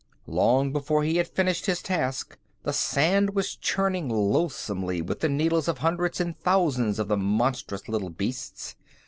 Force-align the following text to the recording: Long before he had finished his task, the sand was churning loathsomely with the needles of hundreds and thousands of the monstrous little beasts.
Long 0.25 0.73
before 0.73 1.03
he 1.03 1.17
had 1.17 1.27
finished 1.27 1.67
his 1.67 1.79
task, 1.83 2.39
the 2.63 2.73
sand 2.73 3.35
was 3.35 3.55
churning 3.55 4.09
loathsomely 4.09 4.99
with 4.99 5.19
the 5.19 5.29
needles 5.29 5.67
of 5.67 5.77
hundreds 5.77 6.19
and 6.19 6.35
thousands 6.39 6.97
of 6.97 7.07
the 7.07 7.17
monstrous 7.17 7.87
little 7.87 8.09
beasts. 8.09 8.75